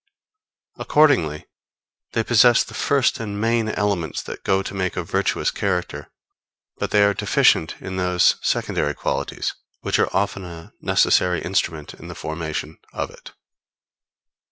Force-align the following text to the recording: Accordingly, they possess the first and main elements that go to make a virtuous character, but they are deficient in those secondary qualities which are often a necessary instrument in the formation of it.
Accordingly, 0.79 1.45
they 2.13 2.23
possess 2.23 2.63
the 2.63 2.73
first 2.73 3.19
and 3.19 3.39
main 3.39 3.69
elements 3.69 4.23
that 4.23 4.43
go 4.43 4.63
to 4.63 4.73
make 4.73 4.97
a 4.97 5.03
virtuous 5.03 5.51
character, 5.51 6.09
but 6.79 6.89
they 6.89 7.03
are 7.03 7.13
deficient 7.13 7.75
in 7.79 7.97
those 7.97 8.37
secondary 8.41 8.95
qualities 8.95 9.53
which 9.81 9.99
are 9.99 10.09
often 10.11 10.43
a 10.43 10.73
necessary 10.81 11.39
instrument 11.43 11.93
in 11.93 12.07
the 12.07 12.15
formation 12.15 12.79
of 12.91 13.11
it. 13.11 13.33